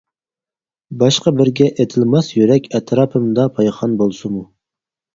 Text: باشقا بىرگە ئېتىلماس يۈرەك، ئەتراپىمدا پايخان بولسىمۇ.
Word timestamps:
باشقا 1.03 1.33
بىرگە 1.41 1.69
ئېتىلماس 1.71 2.33
يۈرەك، 2.39 2.73
ئەتراپىمدا 2.75 3.49
پايخان 3.61 3.99
بولسىمۇ. 4.05 4.47